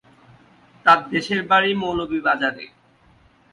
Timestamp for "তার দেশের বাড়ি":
0.85-1.71